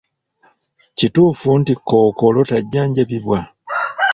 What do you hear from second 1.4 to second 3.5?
nti kkookolo tajjanjabibwa?